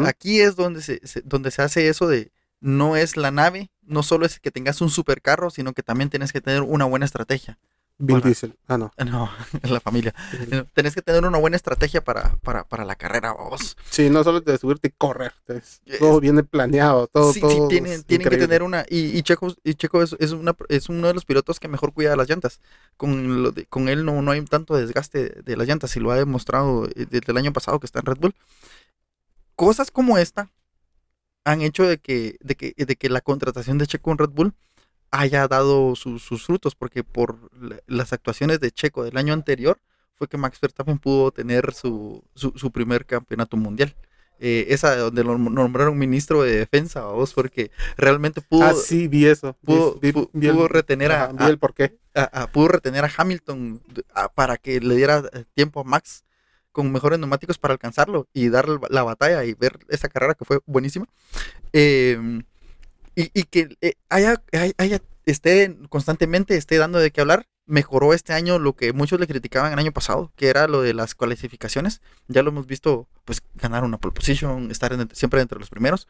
Aquí 0.07 0.41
es 0.41 0.57
donde 0.57 0.83
se, 0.83 1.01
se- 1.07 1.23
donde 1.23 1.51
se 1.51 1.63
hace 1.63 1.89
eso 1.89 2.07
de 2.09 2.31
no 2.61 2.97
es 2.97 3.17
la 3.17 3.33
nave, 3.33 3.71
no 3.83 4.05
solo 4.05 4.25
es 4.25 4.39
que 4.39 4.53
tengas 4.53 4.81
un 4.81 4.89
supercarro, 4.91 5.51
sino 5.51 5.73
que 5.73 5.83
también 5.83 6.11
tienes 6.11 6.33
que 6.33 6.41
tener 6.41 6.63
una 6.63 6.85
buena 6.85 7.05
estrategia. 7.07 7.59
Vin 8.05 8.15
Bueno. 8.17 8.27
Diesel. 8.27 8.57
Ah, 8.67 8.79
no. 8.79 8.91
No, 9.07 9.31
la 9.63 9.79
familia. 9.79 10.13
Tenés 10.75 10.95
que 10.97 11.03
tener 11.03 11.25
una 11.25 11.39
buena 11.39 11.55
estrategia 11.55 12.03
para, 12.03 12.37
para, 12.43 12.65
para 12.65 12.85
la 12.85 12.97
carrera, 12.97 13.33
vos. 13.33 13.77
Sí, 13.91 14.11
no 14.11 14.25
solo 14.25 14.41
de 14.41 14.59
subirte 14.59 14.89
y 14.89 14.91
correr. 14.91 15.33
Es- 15.47 15.81
todo 16.01 16.19
viene 16.19 16.43
planeado, 16.43 17.07
todo, 17.07 17.33
sí, 17.33 17.41
todo 17.41 17.51
sí, 17.51 17.61
tienen, 17.69 18.03
tienen 18.03 18.29
que 18.29 18.39
tener 18.39 18.65
una. 18.65 18.85
Y, 18.89 19.17
y 19.17 19.23
Checo, 19.23 19.55
y 19.63 19.75
Checo 19.75 20.03
es, 20.03 20.17
es, 20.19 20.33
una, 20.33 20.57
es 20.69 20.89
uno 20.89 21.07
de 21.07 21.15
los 21.15 21.25
pilotos 21.25 21.61
que 21.61 21.69
mejor 21.69 21.93
cuida 21.93 22.17
las 22.17 22.29
llantas. 22.29 22.61
Con, 22.97 23.43
lo 23.45 23.53
de- 23.53 23.67
con 23.67 23.89
él 23.89 24.05
no, 24.05 24.21
no 24.21 24.33
hay 24.33 24.45
tanto 24.47 24.75
desgaste 24.77 25.43
de 25.43 25.57
las 25.57 25.69
llantas, 25.69 25.95
y 25.97 26.01
lo 26.01 26.11
ha 26.11 26.17
demostrado 26.17 26.87
eh, 26.87 27.07
desde 27.09 27.31
el 27.31 27.37
año 27.39 27.53
pasado 27.53 27.79
que 27.79 27.87
está 27.87 28.01
en 28.01 28.07
Red 28.07 28.19
Bull. 28.19 28.35
Cosas 29.55 29.91
como 29.93 30.19
esta 30.19 30.51
han 31.45 31.61
hecho 31.63 31.85
de 31.87 31.99
que, 31.99 32.37
de 32.41 32.57
que, 32.57 32.75
de 32.77 32.97
que 32.97 33.09
la 33.09 33.21
contratación 33.21 33.79
de 33.79 33.87
Checo 33.87 34.11
en 34.11 34.19
Red 34.19 34.31
Bull 34.31 34.55
haya 35.13 35.47
dado 35.47 35.95
sus- 35.95 36.23
sus 36.23 36.45
frutos, 36.45 36.75
porque 36.75 37.05
por 37.05 37.51
la- 37.63 37.79
las 37.87 38.13
actuaciones 38.13 38.59
de 38.59 38.73
Checo 38.73 39.05
del 39.05 39.17
año 39.17 39.33
anterior 39.33 39.79
fue 40.17 40.27
que 40.27 40.37
Max 40.39 40.59
Verstappen 40.61 40.99
pudo 40.99 41.31
tener 41.31 41.73
su, 41.75 42.25
su, 42.35 42.53
su 42.57 42.71
primer 42.73 43.07
campeonato 43.07 43.57
mundial. 43.57 43.95
Eh, 44.45 44.67
esa 44.75 44.97
donde 44.97 45.23
lo 45.23 45.39
nombraron 45.39 45.97
ministro 45.97 46.43
de 46.43 46.57
defensa, 46.57 47.03
vos, 47.05 47.33
porque 47.33 47.71
realmente 47.97 48.41
pudo, 48.41 48.65
Ah, 48.65 48.75
sí, 48.75 49.07
vi 49.07 49.27
eso. 49.27 49.57
Pudo, 49.65 49.95
vi- 50.01 50.13
pu- 50.13 50.29
vi 50.33 50.49
el- 50.49 50.55
pudo 50.57 50.67
retener 50.67 51.13
a, 51.13 51.25
ajá, 51.25 51.33
vi 51.35 51.45
el 51.45 51.59
porqué. 51.59 51.97
a- 52.15 52.43
a- 52.43 52.47
pudo 52.51 52.67
retener 52.69 53.05
a 53.05 53.11
Hamilton 53.17 53.81
para 54.35 54.57
que 54.57 54.81
le 54.81 54.97
diera 54.97 55.23
eh, 55.33 55.45
tiempo 55.55 55.81
a 55.81 55.85
Max 55.85 56.25
con 56.73 56.91
mejores 56.91 57.21
neumáticos 57.21 57.59
para 57.59 57.75
alcanzarlo 57.75 58.27
y 58.33 58.49
darle 58.49 58.79
la 58.91 59.05
batalla 59.05 59.45
y 59.45 59.55
ver 59.55 59.79
esa 59.91 60.09
carrera 60.09 60.35
que 60.35 60.45
fue 60.45 60.59
buenísima. 60.67 61.07
Eh, 61.73 62.19
y, 63.17 63.31
y 63.39 63.45
que 63.45 63.77
eh, 63.81 63.95
haya, 64.09 64.43
haya- 64.79 65.03
esté 65.27 65.77
constantemente 65.89 66.57
esté 66.57 66.79
dando 66.79 66.99
de 66.99 67.11
qué 67.11 67.21
hablar. 67.21 67.47
Mejoró 67.67 68.13
este 68.13 68.33
año 68.33 68.59
lo 68.59 68.75
que 68.75 68.93
muchos 68.93 69.21
le 69.21 69.29
criticaban 69.29 69.73
el 69.73 69.79
año 69.79 69.93
pasado, 69.93 70.33
que 70.37 70.49
era 70.49 70.67
lo 70.67 70.83
de 70.83 70.95
las 70.95 71.15
clasificaciones. 71.15 72.01
Ya 72.29 72.43
lo 72.43 72.51
hemos 72.51 72.67
visto, 72.67 73.07
pues 73.25 73.43
ganar 73.55 73.85
una 73.85 73.99
pole 73.99 74.13
position, 74.15 74.71
estar 74.71 74.93
en- 74.93 75.09
siempre 75.15 75.41
entre 75.41 75.59
los 75.61 75.71
primeros. 75.71 76.09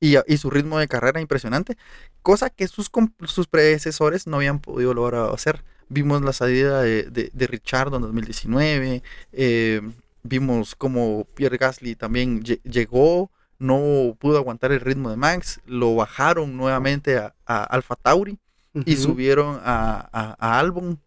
Y, 0.00 0.16
y 0.26 0.36
su 0.36 0.50
ritmo 0.50 0.78
de 0.80 0.88
carrera 0.88 1.20
impresionante, 1.20 1.76
cosa 2.22 2.50
que 2.50 2.66
sus, 2.66 2.90
sus 3.26 3.46
predecesores 3.46 4.26
no 4.26 4.36
habían 4.38 4.58
podido 4.60 4.94
lograr 4.94 5.30
hacer. 5.32 5.62
Vimos 5.88 6.22
la 6.22 6.32
salida 6.32 6.82
de, 6.82 7.04
de, 7.04 7.30
de 7.32 7.46
Richard 7.46 7.94
en 7.94 8.02
2019, 8.02 9.02
eh, 9.32 9.80
vimos 10.24 10.74
como 10.74 11.24
Pierre 11.34 11.56
Gasly 11.58 11.94
también 11.94 12.42
lle- 12.42 12.60
llegó, 12.64 13.30
no 13.62 14.14
pudo 14.18 14.36
aguantar 14.38 14.72
el 14.72 14.80
ritmo 14.80 15.10
de 15.10 15.16
Max, 15.16 15.60
lo 15.66 15.94
bajaron 15.94 16.56
nuevamente 16.56 17.16
a, 17.18 17.34
a 17.46 17.64
Alfa 17.64 17.96
Tauri 17.96 18.38
y 18.74 18.96
subieron 18.96 19.60
a, 19.64 20.08
a, 20.12 20.36
a 20.38 20.58
Albon. 20.58 20.98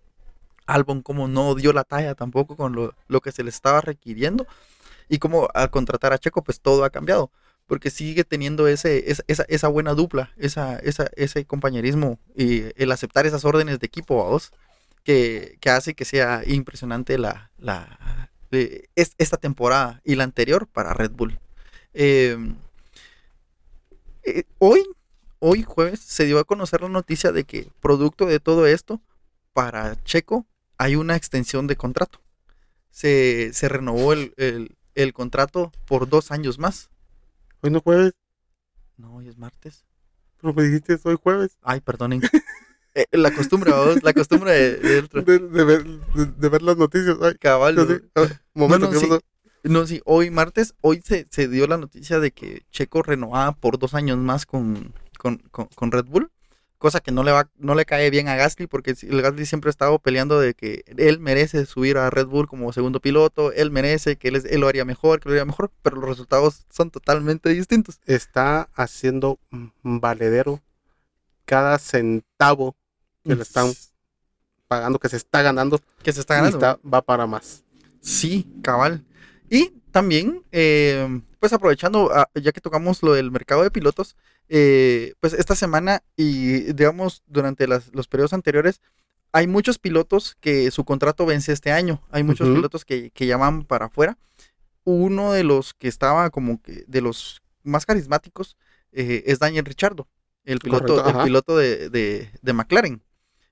Albon 0.67 1.01
como 1.01 1.27
no 1.27 1.53
dio 1.55 1.73
la 1.73 1.83
talla 1.83 2.15
tampoco 2.15 2.55
con 2.55 2.73
lo, 2.73 2.95
lo 3.07 3.21
que 3.21 3.31
se 3.31 3.43
le 3.43 3.49
estaba 3.49 3.81
requiriendo 3.81 4.47
y 5.09 5.19
como 5.19 5.47
al 5.53 5.69
contratar 5.69 6.13
a 6.13 6.17
Checo 6.17 6.43
pues 6.43 6.59
todo 6.59 6.83
ha 6.83 6.89
cambiado. 6.89 7.29
porque 7.67 7.89
sigue 7.89 8.23
teniendo 8.23 8.67
ese, 8.67 9.09
esa, 9.11 9.23
esa, 9.27 9.45
esa 9.47 9.67
buena 9.67 9.93
dupla, 9.95 10.31
esa, 10.37 10.77
esa, 10.79 11.07
ese 11.15 11.45
compañerismo 11.45 12.19
y 12.35 12.63
el 12.81 12.91
aceptar 12.91 13.25
esas 13.25 13.43
órdenes 13.45 13.79
de 13.79 13.87
equipo 13.87 14.23
a 14.25 14.29
vos, 14.29 14.51
que, 15.03 15.57
que 15.61 15.69
hace 15.71 15.93
que 15.95 16.05
sea 16.05 16.43
impresionante 16.45 17.17
la, 17.17 17.51
la, 17.57 18.29
eh, 18.51 18.85
es- 18.95 19.13
esta 19.17 19.37
temporada 19.37 20.01
y 20.05 20.15
la 20.15 20.23
anterior 20.25 20.67
para 20.67 20.93
Red 20.93 21.11
Bull. 21.11 21.39
Eh, 21.95 22.37
eh, 24.23 24.43
hoy, 24.59 24.83
hoy 25.39 25.63
jueves, 25.63 25.99
se 25.99 26.25
dio 26.25 26.39
a 26.39 26.43
conocer 26.43 26.81
la 26.81 26.89
noticia 26.89 27.31
de 27.31 27.43
que 27.43 27.69
producto 27.81 28.25
de 28.25 28.39
todo 28.39 28.65
esto, 28.67 29.01
para 29.53 30.01
Checo 30.03 30.45
hay 30.77 30.95
una 30.95 31.15
extensión 31.15 31.67
de 31.67 31.75
contrato. 31.75 32.19
Se, 32.91 33.51
se 33.53 33.69
renovó 33.69 34.13
el, 34.13 34.33
el- 34.37 34.75
el 34.95 35.11
contrato 35.11 35.73
por 35.87 36.07
dos 36.07 36.31
años 36.31 36.57
más. 36.57 36.89
Hoy 37.61 37.69
no 37.69 37.81
jueves, 37.81 38.13
No, 38.97 39.15
hoy 39.15 39.27
es 39.27 39.37
martes. 39.37 39.83
pero 40.39 40.53
me 40.53 40.63
dijiste 40.63 40.97
hoy 41.03 41.17
jueves. 41.21 41.57
Ay, 41.61 41.81
perdonen. 41.81 42.21
Eh, 42.93 43.05
la 43.11 43.31
costumbre, 43.33 43.71
la 44.01 44.13
costumbre 44.13 44.51
de, 44.53 45.01
ver, 45.11 45.83
de, 46.37 46.49
ver 46.49 46.61
las 46.61 46.77
noticias. 46.77 47.17
Ay, 47.21 47.35
Cabal, 47.37 47.75
no 47.75 47.83
no, 47.83 47.99
ah, 48.15 48.27
momento, 48.53 48.85
no, 48.85 48.91
¿qué 48.93 48.99
sí. 48.99 49.09
No, 49.69 49.85
sí, 49.87 50.01
hoy 50.05 50.29
martes, 50.31 50.73
hoy 50.81 51.01
se, 51.03 51.27
se 51.29 51.47
dio 51.47 51.67
la 51.67 51.77
noticia 51.77 52.19
de 52.19 52.31
que 52.31 52.63
Checo 52.71 53.01
renovaba 53.03 53.51
por 53.53 53.77
dos 53.79 53.93
años 53.93 54.17
más 54.17 54.45
con, 54.45 54.93
con, 55.17 55.37
con- 55.51 55.67
con 55.75 55.91
Red 55.91 56.05
Bull, 56.05 56.31
cosa 56.77 56.99
que 56.99 57.11
no 57.11 57.23
le 57.23 57.31
va, 57.31 57.49
no 57.57 57.73
le 57.73 57.85
cae 57.85 58.09
bien 58.11 58.27
a 58.27 58.35
Gasly, 58.35 58.67
porque 58.67 58.93
el 59.01 59.21
Gasly 59.21 59.45
siempre 59.45 59.69
ha 59.69 59.71
estado 59.71 59.97
peleando 59.99 60.39
de 60.39 60.53
que 60.53 60.83
él 60.97 61.19
merece 61.19 61.65
subir 61.65 61.97
a 61.97 62.09
Red 62.09 62.27
Bull 62.27 62.47
como 62.47 62.71
segundo 62.73 62.99
piloto, 62.99 63.51
él 63.53 63.71
merece 63.71 64.17
que 64.17 64.27
él, 64.27 64.35
es- 64.35 64.45
él 64.45 64.61
lo 64.61 64.67
haría 64.67 64.85
mejor, 64.85 65.19
que 65.19 65.29
lo 65.29 65.33
haría 65.33 65.45
mejor, 65.45 65.71
pero 65.81 65.95
los 65.97 66.09
resultados 66.09 66.65
son 66.69 66.91
totalmente 66.91 67.49
distintos. 67.49 67.99
Está 68.05 68.69
haciendo 68.75 69.39
valedero 69.81 70.61
cada 71.45 71.77
centavo 71.79 72.75
que 73.23 73.35
le 73.35 73.41
están 73.43 73.71
pagando, 74.67 74.99
que 74.99 75.09
se 75.09 75.17
está 75.17 75.41
ganando. 75.41 75.79
que 76.03 76.11
se 76.11 76.19
está 76.19 76.35
ganando. 76.35 76.57
está- 76.57 76.79
va 76.87 77.01
para 77.01 77.25
más. 77.25 77.63
Sí, 78.01 78.47
cabal. 78.61 79.03
Y 79.49 79.73
también, 79.91 80.43
eh, 80.51 81.21
pues 81.39 81.53
aprovechando, 81.53 82.11
ah, 82.13 82.29
ya 82.35 82.51
que 82.51 82.61
tocamos 82.61 83.03
lo 83.03 83.13
del 83.13 83.31
mercado 83.31 83.63
de 83.63 83.71
pilotos, 83.71 84.15
eh, 84.49 85.13
pues 85.19 85.33
esta 85.33 85.55
semana 85.55 86.03
y 86.17 86.73
digamos 86.73 87.23
durante 87.27 87.67
las- 87.67 87.93
los 87.93 88.07
periodos 88.07 88.33
anteriores, 88.33 88.81
hay 89.31 89.47
muchos 89.47 89.77
pilotos 89.79 90.35
que 90.39 90.71
su 90.71 90.83
contrato 90.85 91.25
vence 91.25 91.51
este 91.51 91.71
año. 91.71 92.01
Hay 92.09 92.23
muchos 92.23 92.47
pilotos 92.55 92.85
que, 92.85 93.11
que 93.11 93.27
llaman 93.27 93.63
para 93.65 93.87
afuera. 93.87 94.17
Uno 94.83 95.31
de 95.33 95.43
los 95.43 95.73
que 95.73 95.87
estaba 95.87 96.29
como 96.29 96.61
que 96.61 96.83
de 96.87 97.01
los 97.01 97.41
más 97.63 97.85
carismáticos 97.85 98.55
eh, 98.91 99.23
es 99.25 99.39
Daniel 99.39 99.65
Richardo, 99.65 100.07
el 100.45 100.59
piloto, 100.59 100.85
Correcto, 100.95 101.09
el 101.09 101.25
piloto 101.25 101.57
de, 101.57 101.89
de- 101.89 102.29
de 102.41 102.53
McLaren. 102.53 103.01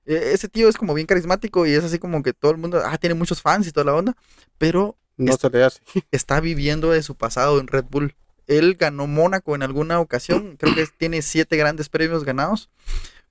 Eh, 0.06 0.30
ese 0.32 0.48
tío 0.48 0.68
es 0.68 0.76
como 0.76 0.94
bien 0.94 1.06
carismático 1.06 1.66
y 1.66 1.72
es 1.72 1.84
así 1.84 1.98
como 1.98 2.22
que 2.22 2.32
todo 2.32 2.52
el 2.52 2.58
mundo, 2.58 2.80
ah, 2.84 2.96
tiene 2.98 3.14
muchos 3.14 3.42
fans 3.42 3.66
y 3.66 3.72
toda 3.72 3.84
la 3.86 3.94
onda, 3.94 4.16
pero 4.58 4.96
No 5.16 5.32
Es- 5.32 5.40
se 5.40 5.50
le 5.50 5.62
hace. 5.64 5.80
está 6.10 6.40
viviendo 6.40 6.90
de 6.90 7.02
su 7.02 7.14
pasado 7.14 7.58
en 7.60 7.66
Red 7.66 7.84
Bull. 7.90 8.14
Él 8.46 8.74
ganó 8.74 9.06
Mónaco 9.06 9.54
en 9.54 9.62
alguna 9.62 10.00
ocasión, 10.00 10.56
creo 10.58 10.74
que 10.74 10.86
tiene 10.98 11.22
siete 11.22 11.56
grandes 11.56 11.88
premios 11.88 12.24
ganados, 12.24 12.68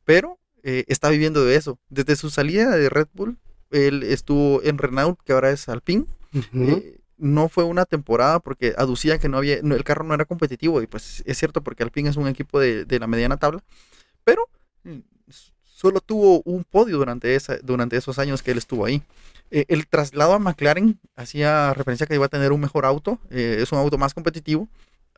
pero 0.05 0.39
eh, 0.63 0.85
está 0.87 1.09
viviendo 1.09 1.45
de 1.45 1.55
eso. 1.55 1.77
Desde 1.89 2.15
su 2.15 2.29
salida 2.31 2.71
de 2.75 2.89
Red 2.89 3.07
Bull, 3.13 3.37
él 3.69 4.01
estuvo 4.03 4.63
en 4.63 4.77
Renault, 4.79 5.19
que 5.23 5.33
ahora 5.33 5.51
es 5.51 5.69
Alpine. 5.69 6.05
Eh, 6.53 6.99
no 7.17 7.47
fue 7.47 7.63
una 7.63 7.85
temporada 7.85 8.39
porque 8.39 8.73
aducía 8.75 9.19
que 9.19 9.29
no 9.29 9.37
había, 9.37 9.59
no, 9.61 9.75
el 9.75 9.83
carro 9.83 10.03
no 10.03 10.15
era 10.15 10.25
competitivo 10.25 10.81
y 10.81 10.87
pues 10.87 11.21
es 11.27 11.37
cierto 11.37 11.61
porque 11.61 11.83
Alpine 11.83 12.09
es 12.09 12.17
un 12.17 12.27
equipo 12.27 12.59
de, 12.59 12.85
de 12.85 12.99
la 12.99 13.05
mediana 13.05 13.37
tabla, 13.37 13.63
pero 14.23 14.49
mm, 14.83 14.97
solo 15.63 16.01
tuvo 16.01 16.41
un 16.43 16.63
podio 16.63 16.97
durante, 16.97 17.35
esa, 17.35 17.57
durante 17.57 17.97
esos 17.97 18.17
años 18.17 18.41
que 18.41 18.49
él 18.51 18.57
estuvo 18.57 18.85
ahí. 18.85 19.03
Eh, 19.55 19.65
el 19.67 19.86
traslado 19.88 20.33
a 20.33 20.39
McLaren 20.39 21.00
hacía 21.15 21.75
referencia 21.75 22.05
a 22.05 22.07
que 22.07 22.15
iba 22.15 22.25
a 22.25 22.29
tener 22.29 22.51
un 22.51 22.60
mejor 22.60 22.86
auto, 22.88 23.19
eh, 23.29 23.57
es 23.60 23.72
un 23.72 23.77
auto 23.77 24.00
más 24.00 24.15
competitivo. 24.15 24.67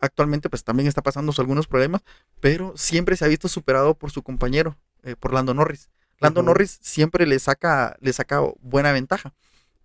Actualmente 0.02 0.50
pues 0.50 0.66
también 0.66 0.88
está 0.88 1.02
pasando 1.02 1.34
algunos 1.38 1.68
problemas, 1.68 2.02
pero 2.42 2.74
siempre 2.76 3.16
se 3.16 3.24
ha 3.24 3.30
visto 3.30 3.48
superado 3.48 3.94
por 3.96 4.12
su 4.12 4.24
compañero, 4.24 4.76
eh, 5.04 5.16
por 5.16 5.34
Lando 5.34 5.54
Norris. 5.54 5.90
Lando. 6.20 6.44
Norris 6.44 6.80
siempre 6.82 7.26
le 7.26 7.40
saca, 7.40 7.96
le 8.02 8.12
saca 8.12 8.42
buena 8.60 8.92
ventaja. 8.92 9.34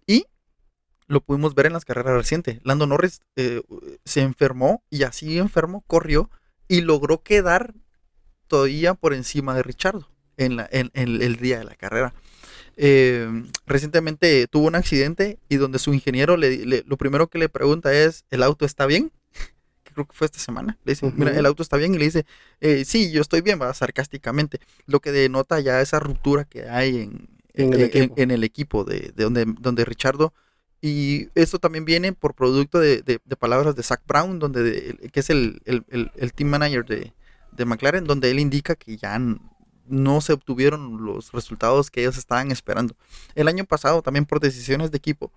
Y 0.04 0.26
lo 1.06 1.20
pudimos 1.20 1.54
ver 1.54 1.66
en 1.66 1.72
las 1.72 1.84
carreras 1.84 2.14
recientes. 2.14 2.58
Lando 2.64 2.86
Norris 2.88 3.20
se 4.04 4.20
enfermó 4.20 4.82
y 4.90 5.04
así 5.04 5.38
enfermo 5.38 5.84
corrió 5.86 6.28
y 6.66 6.80
logró 6.80 7.22
quedar 7.22 7.74
todavía 8.48 8.94
por 8.94 9.14
encima 9.14 9.54
de 9.54 9.62
Richardo 9.62 10.08
en, 10.36 10.56
la- 10.56 10.68
en- 10.72 10.90
en 10.94 11.22
el 11.22 11.36
día 11.36 11.58
de 11.58 11.64
la 11.64 11.76
carrera. 11.76 12.14
Eh, 12.76 13.28
recientemente 13.66 14.46
tuvo 14.48 14.66
un 14.68 14.74
accidente 14.74 15.38
y 15.48 15.56
donde 15.56 15.78
su 15.78 15.92
ingeniero 15.94 16.36
le, 16.36 16.64
le- 16.66 16.84
lo 16.86 16.96
primero 16.96 17.28
que 17.28 17.38
le 17.38 17.48
pregunta 17.48 17.92
es, 17.92 18.24
¿el 18.30 18.42
auto 18.42 18.64
está 18.64 18.86
bien? 18.86 19.10
Que 19.84 19.92
creo 19.94 20.06
que 20.06 20.14
fue 20.16 20.26
esta 20.26 20.38
semana. 20.38 20.78
Le 20.84 20.92
dice, 20.92 21.12
mira, 21.16 21.32
el 21.36 21.46
auto 21.46 21.62
está 21.62 21.76
bien 21.76 21.94
y 21.94 21.98
le 21.98 22.04
dice, 22.04 22.24
"Eh, 22.60 22.84
sí, 22.84 23.10
yo 23.10 23.20
estoy 23.22 23.40
bien, 23.40 23.60
va 23.60 23.72
sarcásticamente. 23.74 24.60
Lo 24.86 25.00
que 25.00 25.10
denota 25.12 25.58
ya 25.60 25.80
esa 25.80 25.98
ruptura 26.00 26.44
que 26.44 26.68
hay 26.68 26.98
en, 27.00 27.28
En 27.54 27.72
el 27.74 27.80
en- 27.80 27.86
equipo. 27.86 28.14
en 28.16 28.30
el 28.30 28.44
equipo 28.44 28.84
de, 28.84 29.12
de 29.16 29.24
donde, 29.24 29.44
donde 29.60 29.84
Richardo 29.84 30.32
y 30.82 31.28
esto 31.34 31.58
también 31.58 31.84
viene 31.84 32.12
por 32.12 32.34
producto 32.34 32.78
de, 32.78 33.02
de- 33.02 33.20
de 33.24 33.36
palabras 33.36 33.74
de 33.76 33.82
Zach 33.82 34.00
Brown, 34.06 34.38
donde 34.38 34.62
de- 34.62 35.10
que 35.12 35.20
es 35.20 35.28
el, 35.30 35.60
el- 35.64 35.84
el- 35.90 36.10
el 36.16 36.32
team 36.32 36.48
manager 36.50 36.84
de, 36.86 37.12
de 37.52 37.64
McLaren, 37.64 38.04
donde 38.04 38.30
él 38.30 38.38
indica 38.38 38.76
que 38.76 38.96
ya 38.96 39.18
no 39.90 40.20
se 40.20 40.32
obtuvieron 40.32 41.04
los 41.04 41.32
resultados 41.32 41.90
que 41.90 42.00
ellos 42.00 42.16
estaban 42.16 42.50
esperando. 42.50 42.94
El 43.34 43.48
año 43.48 43.64
pasado, 43.64 44.02
también 44.02 44.24
por 44.26 44.40
decisiones 44.40 44.90
de 44.90 44.96
equipo, 44.98 45.30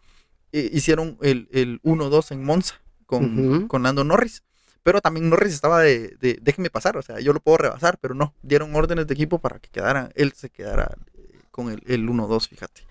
eh, 0.52 0.70
hicieron 0.72 1.18
el, 1.22 1.48
el 1.52 1.82
1-2 1.82 2.32
en 2.32 2.44
Monza 2.44 2.76
con, 3.06 3.38
Ujú. 3.58 3.68
con 3.68 3.84
Lando 3.84 4.04
Norris. 4.04 4.44
Pero 4.84 5.00
también 5.02 5.30
Norris 5.30 5.54
estaba 5.54 5.80
de, 5.82 6.18
de 6.20 6.38
déjenme 6.42 6.70
pasar, 6.70 6.98
o 6.98 7.02
sea, 7.02 7.20
yo 7.22 7.32
lo 7.32 7.40
puedo 7.40 7.58
rebasar, 7.58 7.98
pero 8.02 8.14
no, 8.16 8.34
dieron 8.44 8.76
órdenes 8.76 9.08
de 9.08 9.14
equipo 9.14 9.40
para 9.40 9.60
que 9.60 9.70
quedara, 9.70 10.10
él 10.16 10.34
se 10.34 10.50
quedara 10.50 10.98
eh, 11.14 11.40
con 11.52 11.70
el, 11.72 11.82
el 11.88 12.06
1-2, 12.08 12.50
fíjate. 12.50 12.82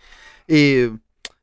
Y, 0.49 0.85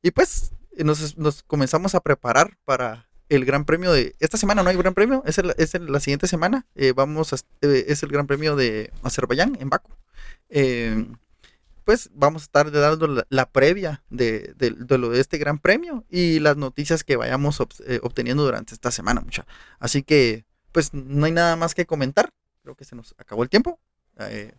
y 0.02 0.10
pues 0.12 0.52
eh, 0.76 0.84
nos, 0.84 1.18
nos 1.20 1.44
comenzamos 1.44 1.94
a 1.94 2.00
preparar 2.00 2.58
para 2.66 3.06
el 3.30 3.46
Gran 3.46 3.64
Premio 3.64 3.92
de... 3.92 4.16
Esta 4.20 4.38
semana 4.40 4.64
no 4.64 4.72
hay 4.72 4.76
Gran 4.78 4.96
Premio, 4.96 5.22
es, 5.28 5.38
el- 5.38 5.54
es 5.60 5.76
el- 5.76 5.92
la 5.92 6.00
siguiente 6.00 6.28
semana, 6.28 6.66
eh, 6.74 6.94
vamos 6.96 7.32
a, 7.32 7.36
eh, 7.62 7.86
es 7.88 8.02
el 8.02 8.10
Gran 8.10 8.26
Premio 8.26 8.56
de 8.56 8.92
Azerbaiyán, 9.04 9.56
en 9.62 9.70
Baku. 9.70 9.92
Eh, 10.50 11.06
pues 11.86 12.10
vamos 12.14 12.44
a 12.44 12.46
estar 12.46 12.72
dando 12.72 13.08
la, 13.08 13.26
la 13.30 13.50
previa 13.50 14.04
de, 14.10 14.54
de- 14.58 14.72
de 14.78 14.98
lo 14.98 15.10
de 15.10 15.20
este 15.22 15.38
Gran 15.40 15.58
Premio 15.60 16.06
y 16.10 16.40
las 16.40 16.56
noticias 16.58 17.04
que 17.04 17.16
vayamos 17.16 17.60
eh, 17.88 18.00
obteniendo 18.04 18.44
durante 18.44 18.74
esta 18.76 18.92
semana, 18.92 19.22
mucha. 19.22 19.46
Así 19.80 20.04
que, 20.04 20.46
pues 20.72 20.94
no 20.94 21.26
hay 21.26 21.32
nada 21.32 21.56
más 21.56 21.74
que 21.74 21.86
comentar. 21.88 22.30
Creo 22.62 22.76
que 22.76 22.86
se 22.86 22.96
nos 22.96 23.16
acabó 23.18 23.42
el 23.44 23.50
tiempo. 23.50 23.80
Eh, 24.20 24.54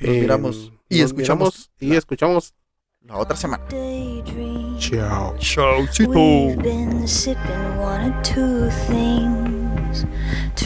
Nos 0.00 0.10
miramos 0.20 0.72
y 0.88 1.00
nos 1.00 1.06
escuchamos 1.10 1.38
miramos 1.38 1.70
y 1.80 1.86
la- 1.88 1.98
escuchamos. 1.98 2.54
la 3.02 3.16
otra 3.16 3.36
semana. 3.36 3.64
Chao. 4.78 5.34
Chao, 5.38 5.86